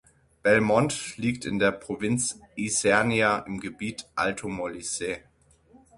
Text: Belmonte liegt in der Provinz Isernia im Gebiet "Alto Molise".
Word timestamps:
Belmonte 0.41 1.21
liegt 1.21 1.45
in 1.45 1.59
der 1.59 1.69
Provinz 1.71 2.39
Isernia 2.55 3.37
im 3.45 3.59
Gebiet 3.59 4.07
"Alto 4.15 4.47
Molise". 4.47 5.19